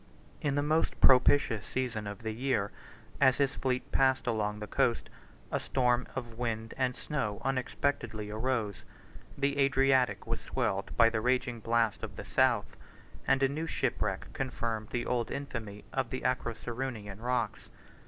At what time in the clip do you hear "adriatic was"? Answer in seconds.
9.59-10.41